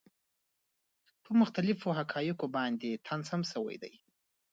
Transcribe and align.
پۀ 1.23 1.29
مختلفو 1.41 1.89
حقائقو 1.99 2.45
باندې 2.55 2.89
طنز 3.05 3.27
هم 3.33 3.41
شوے 3.51 3.75
دے، 3.83 3.91